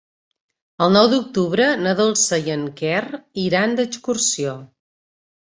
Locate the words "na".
1.81-1.93